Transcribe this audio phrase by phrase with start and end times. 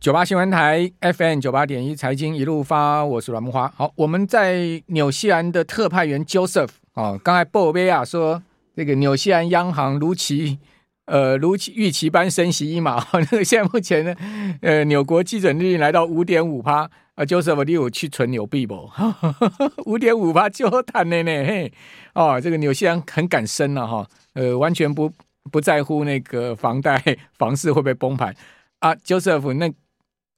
[0.00, 3.68] 九八新闻台 FM 九八点一财经一路发，我是阮木花。
[3.76, 8.40] 好，我们在纽西兰的特派员 Joseph 哦，刚才鲍威亚说，
[8.76, 10.58] 这个纽西兰央行如期
[11.06, 14.14] 呃如期预期般升息一码， 那个现在目前呢，
[14.62, 16.88] 呃，纽国基准利率来到五点五趴。
[17.16, 18.88] 啊，Joseph，你有去存纽币不？
[19.86, 21.72] 五点五趴就谈的呢，嘿，
[22.14, 25.10] 哦，这个纽西兰很敢升了哈，呃，完全不
[25.50, 27.02] 不在乎那个房贷
[27.36, 28.32] 房市会不会崩盘
[28.78, 29.68] 啊，Joseph，那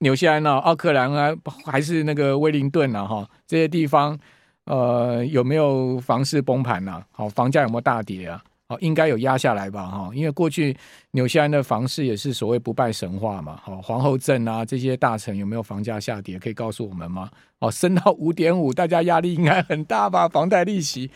[0.01, 1.31] 纽西兰啊，奥克兰啊，
[1.65, 4.17] 还是那个威灵顿啊，哈，这些地方，
[4.65, 7.05] 呃，有没有房市崩盘啊？
[7.11, 8.43] 好，房价有没有大跌啊？
[8.67, 10.75] 好，应该有压下来吧，哈，因为过去
[11.11, 16.39] 纽西兰的房市也是所谓不败神话嘛，好，皇后镇啊这些大城有没有房价下跌？
[16.39, 17.29] 可以告诉我们吗？
[17.59, 20.27] 哦，升到五点五，大家压力应该很大吧？
[20.27, 21.11] 房贷利息，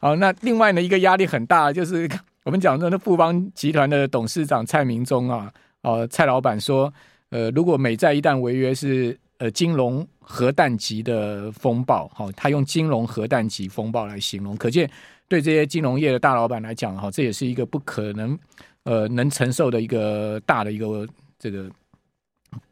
[0.00, 2.08] 好，那另外呢一个压力很大就是
[2.44, 6.90] 我们讲的那富邦集团的董事长蔡明忠啊，哦，蔡老板说，
[7.32, 14.88] 呃，如果美债一旦违约是呃金融核弹级的风暴，哈，他用金融核弹级风暴来形容，可见。
[15.28, 18.38] 对这些金融业的大老板来讲，哈，这也是一个不可能，
[18.84, 21.70] 呃，能承受的一个大的一个这个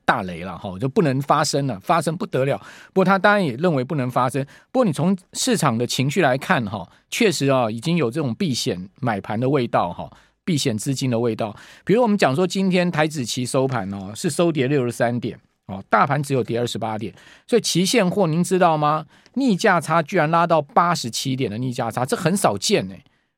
[0.04, 2.58] 大雷了，哈，就不能发生了，发生不得了。
[2.92, 4.44] 不过他当然也认为不能发生。
[4.70, 10.12] 不过你从市场的情绪来看，哈，确实啊，已经有这种避险买盘的味道，哈，
[10.44, 11.56] 避险资金的味道。
[11.84, 15.38] 比如我们讲说，今天台指期收盘哦，是收跌六十三点。
[15.66, 17.14] 哦，大盘只有跌二十八点，
[17.46, 19.06] 所以期现货您知道吗？
[19.34, 22.94] 逆价差居然拉到八十七点的逆价差，这很少见呢。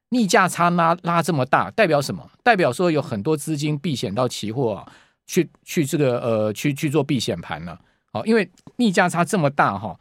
[0.08, 2.26] 逆价差拉拉这么大，代表什么？
[2.42, 4.92] 代表说有很多资金避险到期货啊，
[5.26, 7.78] 去去这个呃去去做避险盘了。
[8.14, 9.94] 哦，因为逆价差这么大哈，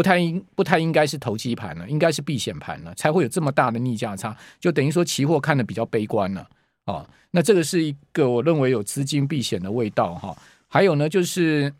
[0.00, 6.48] 不太应不太应该是投机盘了，应该是避险盘了，才会有这么大的逆价差，就等于说期货看得比较悲观了。
[6.86, 10.34] 哦，那这个是一个我认为有资金避险的味道哈。
[10.68, 11.70] 还有呢，就是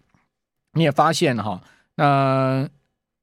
[0.75, 1.59] 你也发现哈，
[1.95, 2.69] 那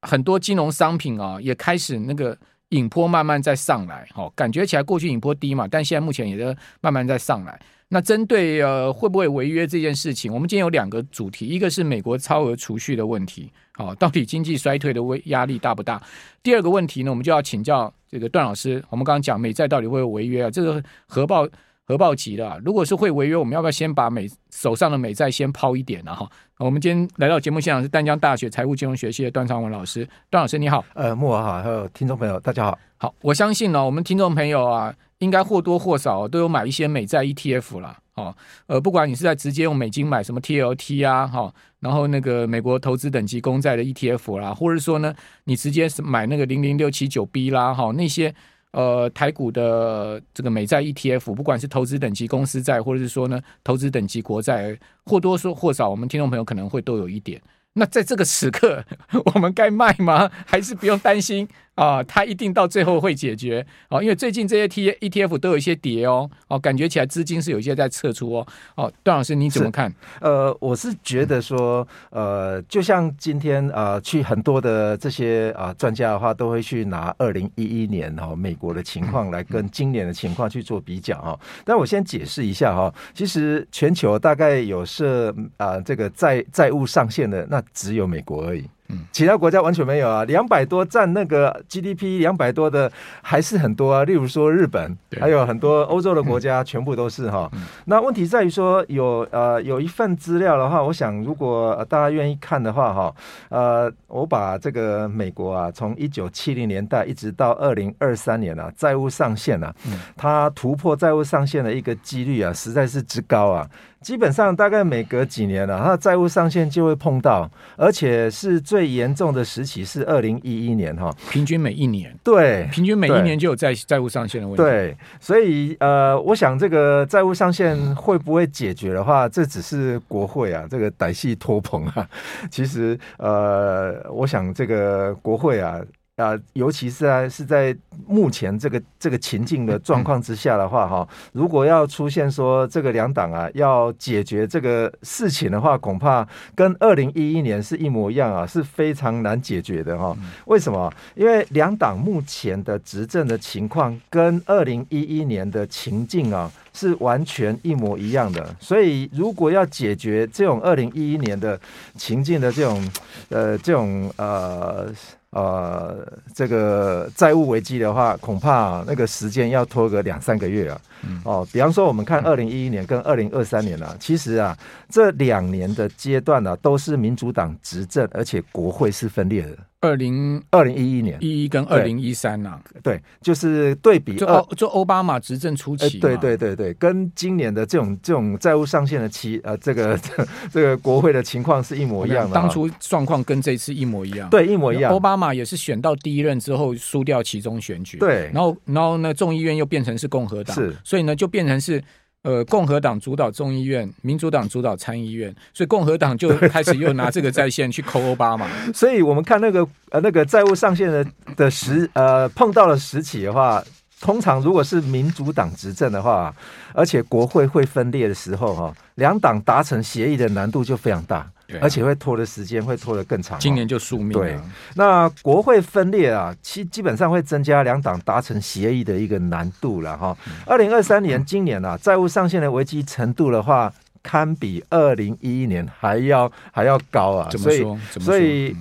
[0.02, 2.36] 很多金融商品啊，也开始那个
[2.70, 7.60] 引波慢慢在上来，哈，感觉起来过去引波低嘛，但现在目前也在慢慢在上来。
[7.88, 16.02] 那针对呃会不会违约这件事情，我们今天有两个主题，一个是美国超额储蓄的问题，好，到底经济衰退的威压力大不大？
[16.42, 20.50] 第二个问题呢，我们就要请教这个段老师，我们刚刚讲美债到底会不会违约啊？
[20.50, 21.48] 这个核爆。
[21.90, 26.14] 核爆级的，如果是会违约，我们要不要先把美手上的美债先抛一点呢？
[26.14, 37.98] 哈，我们今天来到节目现场是淡江大学财务金融学系的段昌文老师，段老师你好，呃，慕驊好，还有听众朋友大家好，好，我相信呢，我们听众朋友啊，应该或多或少都有买一些美债 ETF 啦。
[38.14, 38.34] 哦，
[38.66, 45.14] 呃，不管你是在直接用美金买什么 TLT 啊，哈，然后那个美国投资等级公债的 ETF 啦，或者说呢，
[45.44, 48.34] 你直接是买那个零零六七九 B 啦，哈，那些。
[48.72, 57.40] 呃，台股的这个美债 ETF，不管是投资等级公司债，或者是说呢，投资等级国债，或多或少，我们听众朋友可能会都有一点。
[57.72, 58.84] 那在这个时刻，
[59.34, 60.30] 我们该卖吗？
[60.44, 61.48] 还是不用担心？
[61.78, 68.46] 啊，它一定到最后会解决哦，因为最近这些 T ETF 都有一些跌哦，哦，感觉起来资金是有一些在撤出哦。
[68.74, 69.92] 哦，段老师你怎么看？
[70.20, 81.40] 呃，我是觉得说，呃，就像今天啊、去很多的这些啊、专家的话，都会去拿二零一一年哈、哦、美国的情况来跟今年的情况去做比较哈、哦。
[81.64, 88.64] 但我先解释一下哈、哦，其实全球大概有设啊、呃、这个债债务上限的，那只有美国而已。
[88.90, 92.90] 嗯，其他国家完全没有啊，两百多占那个 GDP 两百多的
[93.22, 94.04] 还是很多啊。
[94.04, 97.50] 例如说日本，还有很多欧洲的国家，全部都是哈。
[97.84, 103.14] 那问题在于说有呃有一份资料的话，我想如果大家愿意看的话哈，
[103.50, 109.74] 呃，我把这个美国啊，从一九七零年代一直到二零二三年啊，债务上限啊，
[110.16, 113.68] 它突破债务上限的一个几率啊，实在是之高啊。
[114.00, 124.62] 基本上大概每隔几年了、啊，它的债务上限就会碰到，而且是最严重的时期是二零一一年哈，平均每一年对，平均每一年就有债债务上限的问题。
[124.62, 132.08] 对，所以呃，我想这个债务上限会不会解决的话，这只是国会啊，这个歹戏拖棚啊。
[132.50, 135.80] 其实呃，我想这个国会啊。
[136.18, 137.74] 啊，尤其是啊是在
[138.04, 146.26] 目前这个这个情境的状况之下的话，哈，如果要出现说这个两党啊要解决这个事情的话，恐怕
[146.56, 150.16] 跟二零一一年是一模一样啊，是非常难解决的哈。
[150.46, 150.92] 为什么？
[151.14, 158.56] 因为两党目前的执政的情况跟二零一一年的情境啊是完全一模一样的。
[158.58, 161.60] 所以，如果要解决这种二零一一年的
[161.96, 162.90] 情境的这种
[163.28, 164.92] 呃这种呃。
[165.30, 170.80] 呃，这个债务危机的话，恐怕那个时间要拖个两三个月啊。
[171.02, 174.56] 嗯、哦，比方说，我们看二零一一年跟二零二三年啊，其实啊，
[174.88, 179.56] 这两年的阶段呢、啊，都是民主党执政，而且国会是分裂的。
[179.80, 181.16] 二零二零一一年。
[181.20, 194.92] 一一跟二零一三呐，对，就是对比就欧就奥巴马执政初期、欸，对对对对，跟今年的这种这种债务上限的期呃，这个这 这个国会的情况是一模一样的，当初状况跟这次一模一样，对，一模一样。
[194.92, 201.82] 奥巴马也是选到第一任之后输掉其中选举，对，然后然后呢，众议院又变成是共和党，是，所以呢就变成是。
[202.22, 208.46] 呃，共和党主导众议院，民主党主导参议院，所以共和党就开始又拿这个在线去扣欧巴嘛。
[208.74, 211.06] 所以我们看那个呃那个债务上限的
[211.36, 213.62] 的时呃碰到了时期的话，
[214.00, 216.34] 通常如果是民主党执政的话，
[216.74, 221.30] 而且国会会分裂的时候哈，两党达成协议的难度就非常大。
[221.62, 224.10] 而且会拖的时间会拖得更长，今年就宿命。
[224.10, 224.38] 对，
[224.74, 230.14] 那国会分裂啊，其基本上会增加两党达成协议的一个难度了哈。
[230.44, 233.72] 二零二三年今年啊，债务上限的危机程度的话，
[234.02, 237.28] 堪比二零一一年还要还要高啊。
[237.30, 237.78] 怎么说？
[237.98, 238.54] 所以，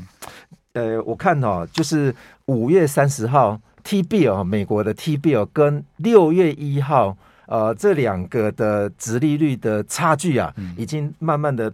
[0.72, 7.18] 呃，我看哦，就是五月三十号 T bill 美国的 T bill 跟六月一号
[7.48, 11.74] 呃这两个的殖利率的差距啊，已经慢慢的。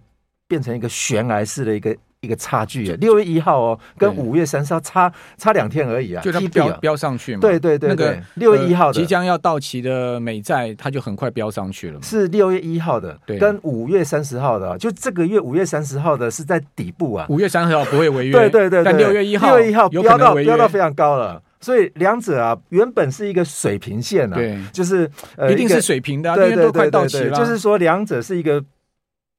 [0.53, 2.95] 变成一个悬崖式的一个一个差距啊！
[3.01, 7.39] 六月一号哦，跟五月三十号差差两天而已啊，就它飙飙上去嘛。
[7.41, 11.99] 对对对，那个六月一号的即将要到期的美债，它就很快飙上去了。
[12.03, 17.25] 是六月一号的，跟五月三十号的，就这个月五月三十号的是在底部啊。
[17.29, 18.83] 五月三十号不会违约，对对对。
[18.83, 25.09] 但六月一号，六月一号飙到飙到非常高了，所以两者啊，原本是一个水平线啊，对，就是
[25.49, 27.35] 一定是水平的，因为都快到期了。
[27.35, 28.63] 就是说两者是一个。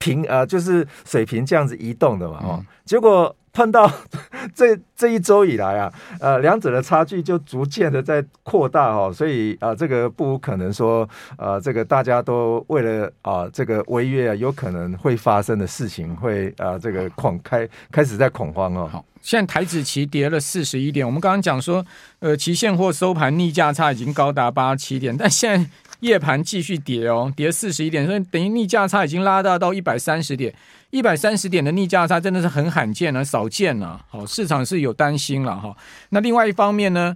[0.05, 3.91] 平呃，就是水平这样子移动的嘛，哦，结果碰到
[4.55, 18.88] 这这一周以来啊，呃，两者的差距就逐渐的在扩大哦，所以啊，这个不可能说，呃，这个大家都为了啊，这个违约啊，有可能会发生的事情，会啊，这个恐开开始在恐慌哦。
[18.91, 21.85] 好，现在台指期跌了四十一点，我们刚刚讲说，
[22.20, 25.70] 呃，期现货收盘逆价差已经高达八十七点，但现在。
[26.00, 30.55] 夜盘继续跌哦，跌四十一点，所以等于逆价差已经拉大到一百三十点，
[30.91, 33.99] 一百三十点的逆价差真的是很罕见了，少见了。
[34.11, 35.76] 好，市场是有担心了哈。
[36.08, 37.14] 那另外一方面呢？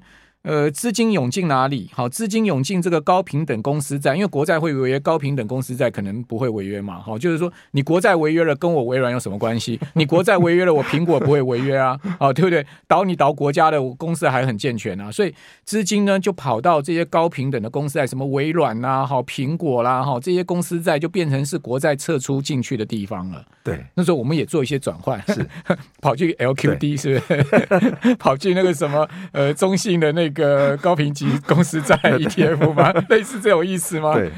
[0.49, 1.91] 呃，资金涌进哪里？
[1.93, 6.99] 好，资金涌进这个高平等公司债，因为国债会违约，高平等公司债可能不会违约嘛。
[6.99, 9.79] 好，就是说你国债违约了，跟我微软有什么关系？
[9.93, 12.65] 你国债违约了，我苹果不会违约啊，啊，对不对？
[12.87, 15.35] 倒你倒国家的公司还很健全啊，所以
[15.67, 23.45] 资金呢就跑到这些高平等的公司债，什么微软啦、好苹果啦、哈这些公司债就变成是国债撤出进去的地方了。
[23.63, 25.47] 对，那时候我们也做一些转换，是
[26.01, 28.15] 跑去 LQD 是不是？
[28.19, 30.38] 跑去那个什么呃中信的那个。
[30.39, 32.93] 个高评级公司在 ETF 吗？
[33.11, 34.15] 类似这种意思吗？
[34.15, 34.31] 对，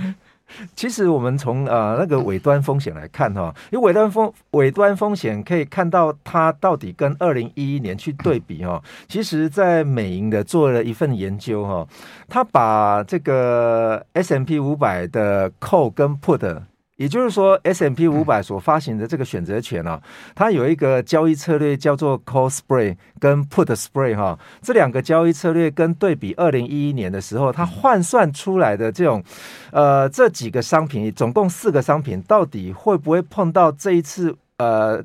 [0.74, 8.82] 其实我们从呃那个尾端风险来看哈，因为尾端风尾端风险可以看到它到底跟二零一一年去对比哈。
[9.06, 11.86] 其实，在美银的做了一份研究哈，
[12.28, 16.62] 他把这个 S M P 五百的 call 跟 put。
[17.00, 19.98] 也就是说，S M P 五百所发行的这个选择权啊，
[20.34, 29.24] 它有一个交易策略叫做 Call Spread 跟 Put Spread 哈，这两个交易策略跟对比二零一一年的时候，它换算出来的这种
[29.72, 35.02] 呃这几个商品，总共四个商品，到底会不会碰到这一次呃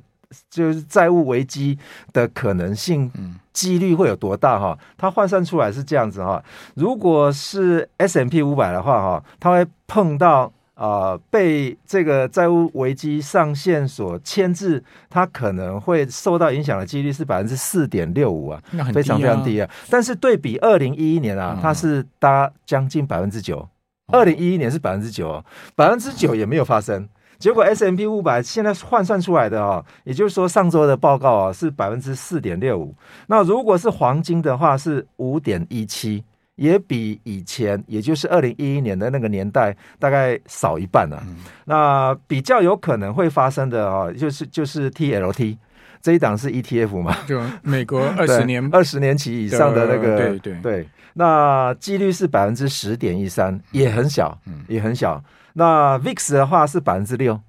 [0.49, 1.79] 就是债务危机
[2.11, 3.09] 的可能性，
[3.53, 4.77] 几率会有多大哈？
[4.97, 10.51] 它换算出来是这样子哈，如果是 S M P 五百的话哈，它会碰到。
[10.75, 19.69] 啊、呃，被这个债务危机上限所牵制，它可能会受到影响的几率是百分之四点六五啊，啊，非常非常低啊。
[19.89, 23.67] 但是对比二零一一年啊，它是搭将近百分之九，
[24.11, 25.43] 二零一一年是百分之九，
[25.75, 27.07] 百分之九也没有发生。
[27.39, 32.93] 结果 S M P 五百现在换算出来的哦，也就是说上周的报告啊是百分之四点六五。
[33.27, 36.23] 那如果是黄金的话是五点一七。
[36.55, 41.21] 也比以前，也就是二零一一年的那个年代，大概少一半了。
[41.27, 45.57] 嗯、那比较有可能会发生的啊，就是就是 TLT
[46.01, 50.89] 这一档是 ETF 嘛，就美国 二十年二十年期以上的那个，对对对。
[51.17, 55.23] 那几率是百分之十点一三，也很小，也很小。
[55.53, 57.39] 那 VIX 的话是百分之六，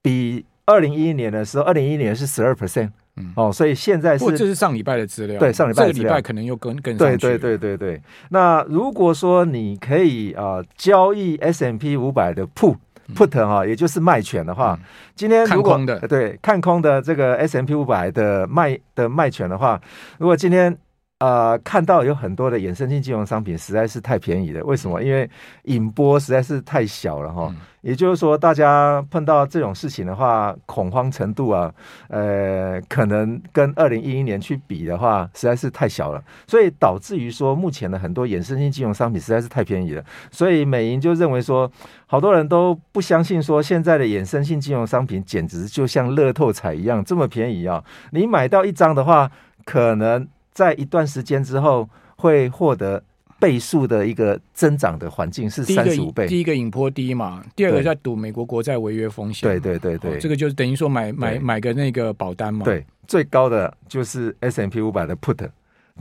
[0.00, 2.90] 比二零一一年的时候，二零一一年是十二 percent。
[3.18, 8.00] 嗯，哦，所以现在是这是上礼拜的资料，对，上礼拜这个礼拜可能又更更对对对对对。
[8.30, 12.76] 那如果说你可以啊、呃、交易 S M P 五百的 Put
[13.14, 16.08] Put 哈，也就是卖权的话，嗯、今天如果看空的。
[16.08, 19.80] 对看空的这个 S M P 五百的卖的卖权的话，
[20.18, 20.76] 如果今天。
[21.18, 24.62] 呃，看到有很多的衍生性金融商品实在是太便宜了。
[24.62, 25.02] 为什么？
[25.02, 25.28] 因为
[25.64, 27.52] 引波实在是太小了哈。
[27.80, 31.74] 也就是说，大家碰到这种事情的话，恐慌程度啊，
[32.08, 36.22] 呃，可能跟二零一一年去比的话，实在是太小了。
[36.46, 40.04] 所以导致于说，目前的很多衍生性金融商品实在是太便宜了。
[40.30, 41.68] 所以美银就认为说，
[42.06, 47.82] 好多人都不相信说，现在的衍生性金融商品简直就像乐透彩一样这么便宜啊！
[48.12, 49.28] 你买到一张的话，
[49.64, 50.28] 可能。
[50.58, 53.00] 在一段时间之后，会获得
[53.38, 56.26] 倍数的一个增长的环境是三十五倍。
[56.26, 59.48] 第一个引坡低嘛，第二个在赌美国国债违约风险。
[59.48, 62.64] 对对对对，哦，这个就是等于说买买买个那个保单嘛。
[62.64, 65.48] 对，最高的就是 S&P 五百的 Put。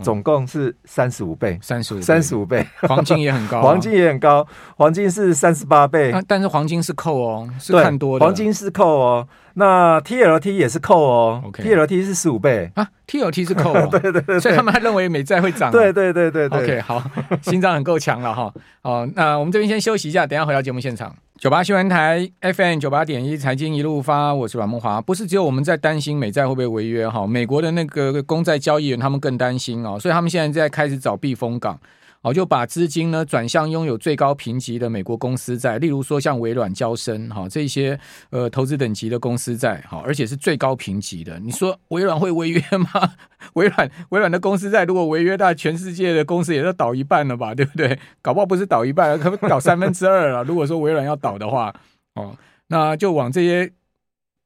[0.01, 12.71] 总共是三十五倍，三十五三十五倍，黄金也很高，黄金也很高，黄金是三十八倍，但是黄金是扣哦，是看多的，黄金是扣哦，那 TLT 也是扣哦，TLT 是十五倍。
[12.75, 13.87] 啊，TLT 是扣，哦。
[13.91, 17.03] 对对对，所以他们还认为美债会涨，对对对对对，OK，好，
[17.41, 21.13] 心脏很够强了哈，哦，那我们这边先休息一下，等下回到节目现场。
[21.39, 24.99] 九八新闻台 FM 九八点一财经一路发，我是阮梦华。
[24.99, 31.79] 不是只有我们在担心美债会不会违约哈，美国的那个公债交易员他们更担心哦，所以他们现在在开始找避风港。
[32.23, 37.97] 哦，就把资金呢转向拥有最高评级的美国公司债，例如说像微软、娇生哈这些
[38.31, 41.39] 呃投资等级的公司债，好，而且是最高评级的。
[41.39, 43.13] 你说微软会违约吗？
[43.53, 47.97] 微软微软的公司债如果违约，那全世界的公司也都倒一半了吧，对不对？
[48.21, 50.43] 搞不好不是倒一半，可能倒三分之二了。
[50.43, 51.73] 如果说微软要倒的话，
[52.15, 52.35] 哦，
[52.67, 53.71] 那就往这些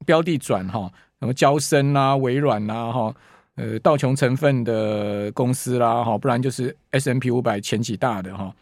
[0.06, 3.16] 标的转哈，什么娇生啊、微软啊，哈。
[3.58, 8.54] 呃，道琼成分的公司啦，哈，不然就是 S&P 五百前几大的哈。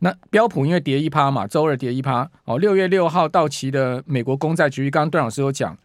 [0.00, 2.58] 那标普因为跌一趴嘛，周二跌一趴哦。
[2.58, 5.76] 六月六号到期的美国公债局，刚刚段老师有讲，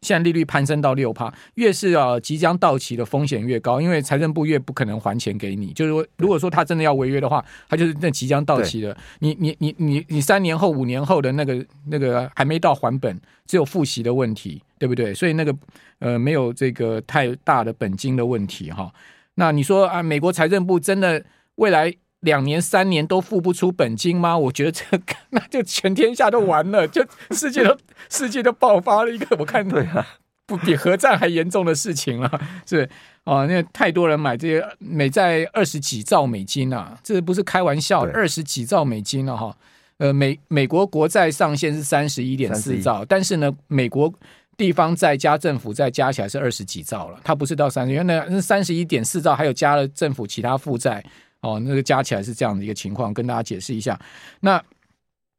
[0.00, 5.72] 现在利率攀升到六趴，越是啊即将到期的风险越高，因为财政部越不可能还钱给你。
[5.72, 14.62] 就是说，如果说他真的要违约的话，他就是那即将到期的，你你你你你三年后、五年后的那个那个还没到还本，只有付息的问题。
[14.80, 15.12] 对不对？
[15.12, 15.54] 所以那个
[15.98, 18.90] 呃，没有这个太大的本金的问题哈。
[19.34, 21.22] 那你说啊，美国财政部真的
[21.56, 24.38] 未来两年、三年都付不出本金吗？
[24.38, 27.76] 我觉得这个 那就全天下都完了， 就世界都
[28.08, 30.06] 世界都爆发了一个我看对啊，
[30.46, 32.28] 不比核战还严重的事情了，
[32.64, 32.90] 是不是？
[33.24, 39.54] 哦，那太多人买这些美债二十几兆美金啊，这不是开玩笑，二十几兆美金了哈。
[39.98, 44.10] 呃，美美国国债上限是三十一点四兆，但是呢，美国。
[44.60, 51.02] 地方债加政府债加起来是二十几兆了，它不是到三十，因为那三十一点四兆还有加了政府其他负债
[51.40, 53.98] 哦，那个加起来是这样的一个情况，跟大家解释一下。
[54.40, 54.62] 那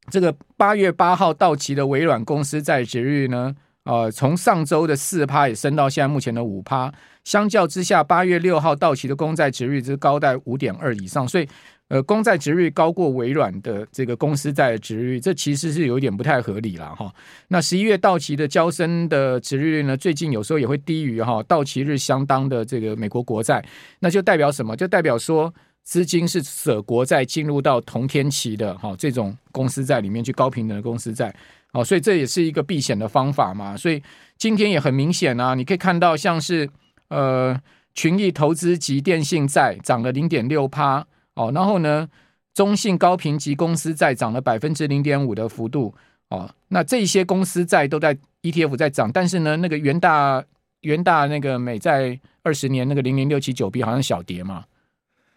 [0.09, 6.91] 这个八月八号到期的微软公司债值率呢，呃，从上周的四趴也升到现在目前的五趴，
[7.23, 11.47] 相较之下，八月六号到期的公债值率是高在五点二以上，所以。
[11.91, 17.13] 呃，公债殖率高过微软的这个公司债的殖率，这其实是有一点不太合理了哈。
[17.49, 23.61] 那十一月到期的交生的殖率呢，最近有时候也会低于哈到期日相当的这个美国国债，
[23.99, 24.73] 那就代表什么？
[24.73, 31.35] 就代表说资金是舍国债进入到同天期的哈这种公司债里面去高评等的公司债，
[31.73, 33.75] 哦，所以这也是一个避险的方法嘛。
[33.75, 34.01] 所以
[34.37, 36.69] 今天也很明显啊，你可以看到像是
[37.09, 37.59] 呃
[37.93, 41.05] 群益投资级电信债涨了零点六趴。
[41.35, 42.07] 哦，然后呢，
[42.53, 45.93] 中信高评级公司债涨了百分之零点五的幅度，
[46.29, 50.43] 哦，那这些公司债都在 ETF 在涨，但是呢，那个元大
[50.81, 54.65] 元大那个美债二十年那个零零六七九 B 好像小跌嘛。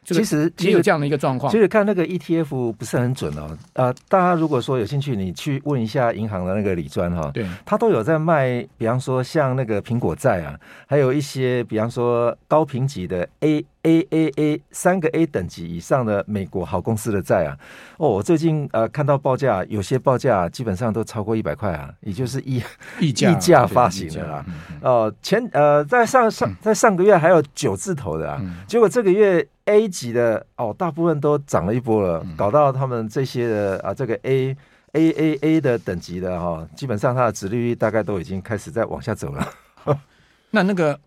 [0.05, 1.51] 其实也有这样的一个状况。
[1.51, 3.57] 其实看那个 ETF 不是很准哦。
[3.73, 8.67] 呃，大家如果说有兴趣，你去问一下银行的那个理专哈，对，他都有在卖。
[8.77, 17.57] 比方说像那个苹果债啊，还有一些比方说高评级的 A A A A 三个 A 等级以上的美国好公司的债啊。
[17.97, 22.63] 哦，我最近呃看到报价，有些报价基本上都超过一百块啊，也就是溢
[23.01, 24.45] 溢价溢价发行的啦。
[24.83, 29.47] 哦、呃，前呃在上上在上个月还有九字头的啊，嗯、结果这个月。
[29.67, 34.57] A 级的哦，大部分都涨了一波了，搞到他们这些的啊，这个 A
[34.93, 39.49] A A A 的等级的哈、哦，基本上它的殖利率大概都已经开始在往下走了。
[40.51, 41.01] 那那个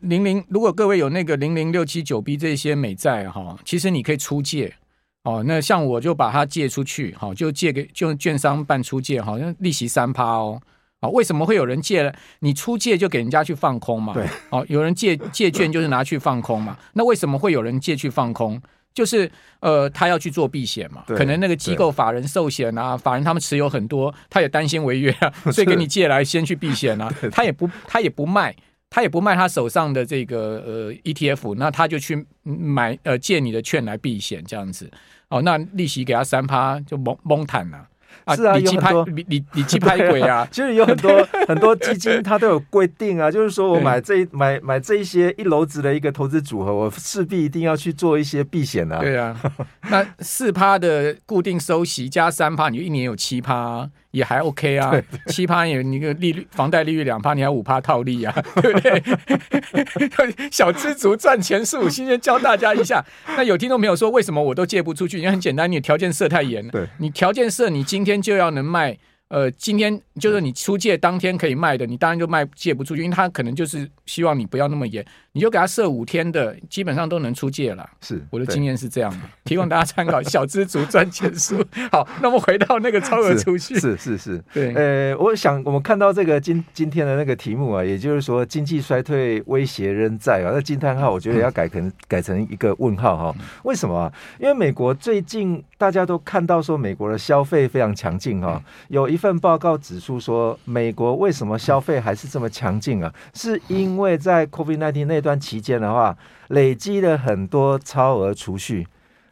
[0.00, 4.74] 零零，如果各位有那个零零六七九 B 这些美债哈，其实你可以出借
[5.22, 5.42] 哦。
[5.46, 10.60] 那像我就把它借出去，好，就借给就券商办出借，好像利息三趴哦。
[11.00, 12.14] 啊，为什么会有人借了？
[12.40, 14.14] 你出借就给人家去放空嘛？
[14.14, 16.78] 对，哦，有人借借券就是拿去放空嘛？
[16.92, 18.60] 那为什么会有人借去放空？
[18.92, 19.30] 就是
[19.60, 21.04] 呃，他要去做避险嘛？
[21.06, 27.08] 可能那个机构法人寿险啊，法人他们持有很多，他也担心违约啊， 所以给你借来先去避险啊。
[27.30, 28.54] 他也不他也不卖，
[28.90, 34.90] 他也不卖他手上的这个呃 ETF，那他就去买呃借你的券来避险这样子。
[35.28, 37.86] 哦，那利息给他三趴就蒙蒙坦了。
[38.34, 40.46] 是啊，有很多你你你去拍鬼啊！
[40.50, 48.98] 其实有很多很多基金，它都有规定啊，就是说我买这买买这一些一楼子的一个投资组合，我势必一定要去做一些避险啊。
[49.00, 49.38] 对啊，
[49.90, 53.88] 那四趴的固定收息加三趴，你就一年有七趴。
[54.12, 54.92] 也还 OK 啊，
[55.26, 60.50] 七趴也你个利率，房贷利率两趴，你还五趴套利啊， 对不对？
[60.50, 63.04] 小知足赚钱术，先教大家一下。
[63.36, 65.18] 那有听众朋友说，为什么我都借不出去？
[65.18, 66.70] 因为很简单，你条件设太严了。
[66.72, 68.98] 对，你条件设，你今天就要能卖。
[69.30, 77.88] 呃，今天就是你出借当天可以卖的，你当然就卖借不出去，因为他可能就是希望你不要那么严，你就给他设五天的，基本上都能出借了。
[78.00, 80.20] 是我的经验是这样的，提供大家参考。
[80.20, 81.64] 小资族赚钱书。
[81.92, 84.74] 好， 那么回到那个超额储蓄，是是是，对。
[84.74, 93.34] 呃，我想我们看到这个今今天的那个题目啊，也就是说经济衰退威胁仍在啊，那惊叹号我觉得要改成、嗯、改成一个问号哈。
[93.62, 94.12] 为什么啊？
[94.40, 99.20] 因为美国最近大家都看到说美国的消费非常强劲哈，有一。
[99.20, 103.12] 份报告指出说，美国为什么消费还是这么强劲啊？
[103.34, 106.16] 是因为在 COVID-19 那段期间的话，
[106.48, 108.86] 累积了很多超额储蓄。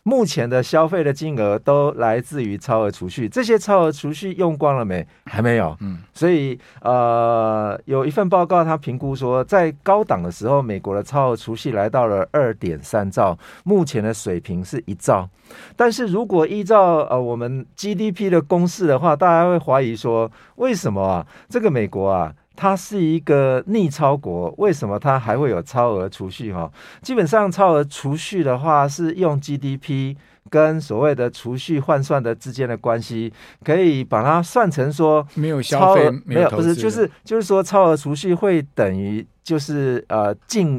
[0.08, 5.06] 目前的消费的金额都来自于超额储蓄，这些超额储蓄用光了没？
[5.26, 5.76] 还没有。
[5.82, 15.28] 嗯，所以呃，有一份报告，他评估说，在高档的时候，美国的超额储蓄来到了二点三兆，目前的水平是一兆。
[15.76, 21.26] 但是如果依照呃我们 GDP 的公式的话，大家会怀疑说，为什么啊？
[21.50, 22.32] 这个美国啊？
[22.60, 26.52] 它是一个逆超国，为什么它还会有超额储蓄？
[26.52, 26.68] 哈，
[27.00, 30.16] 基本上超额储蓄的话，是用 GDP
[30.48, 33.32] 跟所谓的储蓄换算的之间的关系，
[33.64, 39.26] 可以把它算成说没有消费，没有，不是，就是就是说超额储蓄会等于。
[39.48, 40.78] 就是呃净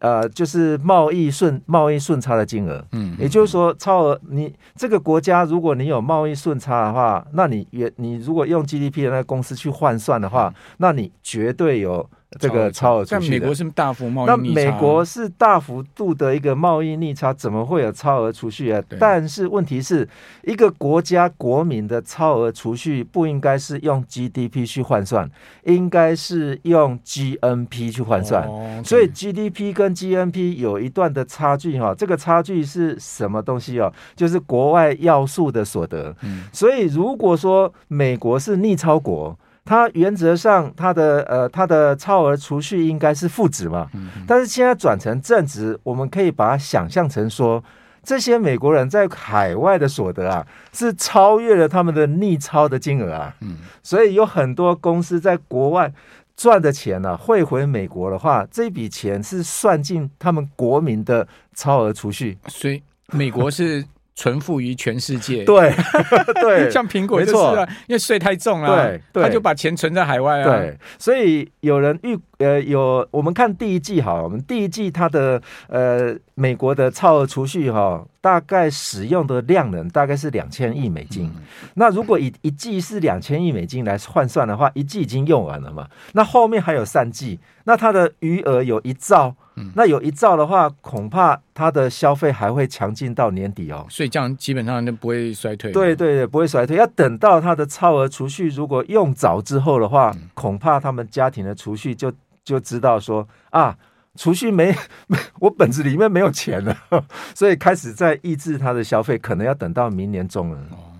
[0.00, 12.10] 呃就是贸易顺贸易顺差的金额，嗯，也就是说超额你这个国家如果你有贸易顺差的话，那你也你如果用 GDP 的那个公司去换算的话，那你绝对有。
[12.38, 14.60] 这个超额储蓄，但美国是大幅贸易逆差。
[14.60, 18.82] 那美国是大幅度的一个贸易逆差，怎么会有超额储蓄啊？
[19.00, 20.06] 但是问题是
[20.42, 25.28] 一个国家国民的超额储蓄不应该是用 GDP 去换算，
[25.64, 28.46] 应该是用 GNP 去换算。
[28.46, 33.90] 哦、所以 GDP 跟 GNP 有一段的差距哈，这个差距是什么东西哦？
[34.14, 36.14] 就是国外要素的所得。
[36.22, 39.34] 嗯、所以如果说美国是逆超国。
[39.68, 43.86] 它原则上，它的呃，它的超额储蓄应该是负值嘛，
[44.26, 47.62] 但是现在转成正值，我们可以把它想象成说，
[48.02, 53.34] 这些美国人在海外的所得啊，是超越了他们的逆超的金额啊，
[53.82, 55.92] 所以有很多公司在国外
[56.34, 63.84] 赚的钱呢、啊，汇回美国的话，这笔钱是算进他们国民的超额储蓄，所以美国是。
[64.18, 65.72] 存付于全世界，对
[66.42, 70.44] 对， 像苹果就是啊，因为税太重了，对，他就把钱存在海外啊。
[70.44, 81.32] 对，所以有人预呃有，我们看第一季哈，我们第一季它的呃美国的超额储蓄哈，大概使用的量能大概是两千亿美金。
[81.34, 81.42] 嗯、
[81.76, 85.88] 那如果以一季是两千亿美金来换算的话，一季已经用完了嘛？
[86.12, 89.34] 那后面还有三季，那它的余额有一兆。
[89.74, 93.84] 那有一兆的话，恐怕它的消费还会强劲到年底哦。
[93.88, 95.72] 所以这样基本上就不会衰退。
[95.72, 96.76] 对对对，不会衰退。
[96.76, 102.12] 要等到它的超额储蓄如果用早之后的话，恐怕他们家庭的储蓄就
[102.44, 103.76] 就知道说啊，
[104.18, 104.74] 储蓄没
[105.06, 106.76] 没，我本子里面没有钱了，
[107.34, 110.58] 所以开始在抑制他的消费，可能要等到明年中了。
[110.72, 110.90] 哦，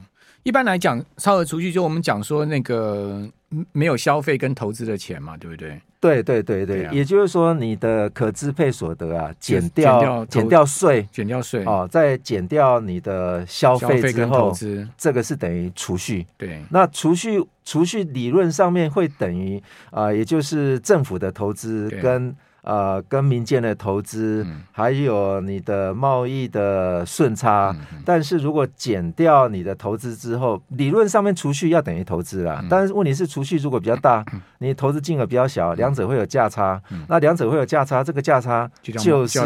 [0.45, 3.29] 一般来讲，超额储蓄就我们讲说那个
[3.73, 5.81] 没有消费跟投资的钱嘛，对不对？
[6.01, 16.25] 对对对对，对啊、也就是说，你的可支配所得啊，减掉减掉税，减掉税哦，再减掉你的消费之后，投资这个是等于储蓄。
[16.37, 19.59] 对，那储蓄储蓄理论上面会等于
[19.91, 22.33] 啊、呃，也就是政府的投资跟。
[22.63, 32.59] 呃，跟民间的投资，嗯、还有你的贸易的顺差，但是如果减掉你的投资之后，理论上面储蓄要等于投资啦。
[32.61, 36.81] 嗯、但是问题是，储蓄如果比较大，嗯、你投资金额比较小，两者会有价差。
[36.91, 39.39] 嗯、那两者会有价差，这个价差就是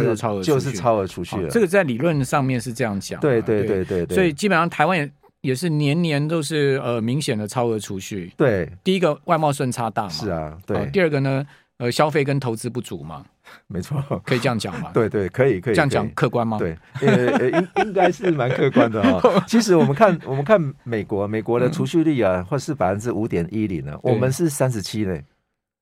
[0.43, 1.49] 就，是超额储蓄了。
[1.49, 3.21] 这个在理论上面是这样讲。
[3.21, 4.15] 对对对对对。
[4.15, 5.11] 所以基本上台湾也
[5.43, 8.33] 也是年年都是呃明显的超额储蓄。
[8.37, 10.77] 对，第一个外贸顺差大嘛，是啊，对。
[10.77, 11.45] 哦、第二个呢，
[11.83, 13.25] 呃，消费跟投资不足嘛，
[13.67, 14.91] 没错，可以这样讲吗？
[14.95, 16.57] 对对，可以可以这样讲客观吗？
[16.57, 19.21] 对，呃，应应该是蛮客观的哦。
[19.49, 25.25] 其实我们看我们看美国，美国的储蓄率啊，或是百分之五点一零呢，我们是三十七嘞，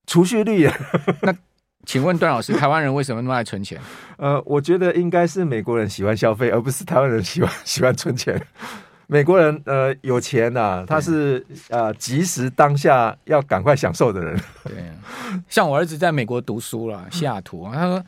[0.07, 0.75] 储蓄率啊。
[1.21, 1.37] 那
[1.85, 3.79] 请问段老师， 台湾人为什么那么爱存钱？
[4.17, 8.41] 呃，我觉得应该是美国人喜欢消费，而不是台湾人喜欢喜欢存钱。
[9.11, 14.41] 美国人呃有钱呐、啊，他是呃及时当下要赶快享受的人。
[14.63, 14.75] 对，
[15.49, 18.05] 像我儿子在美国读书了，西雅图，他说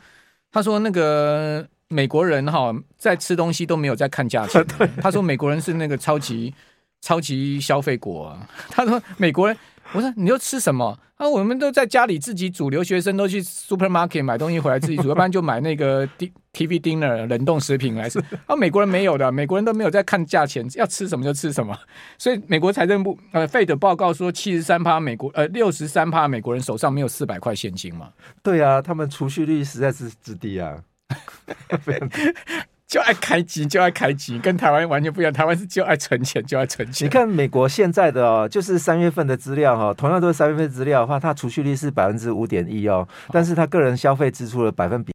[0.49, 4.65] 他说那个美国人哈在吃东西都没有在看价钱，
[5.03, 6.55] 他说美国人是那个超级
[7.03, 9.55] 超级消费国啊， 他说美国人。
[9.91, 11.27] 我说你又吃什么啊？
[11.27, 16.07] 我们都在家里自己煮，留学生都去 supermarket 买东西回来自己煮，要不然就买那个
[16.53, 18.17] TV dinner 冷冻食品来吃。
[18.47, 21.77] 啊，美国人没有的，美国人都没有在看价钱，要吃什么就吃什么。
[22.17, 28.09] 所以美国财政部呃费的报告说，七十三趴美国呃六十三趴美国人手上没有四百块现金嘛？
[28.41, 30.81] 对啊，他们储蓄率实在是之低啊。
[32.87, 35.33] 就爱开机，就爱开机，跟台湾完全不一样。
[35.33, 37.05] 台湾是就爱存钱，就爱存钱。
[37.05, 45.11] 你看美国现在的哦，就是三月份的资料哈，同样都是三月份资料的话，它储蓄率是百分之五点一哦，但是它个人消费支出的百分比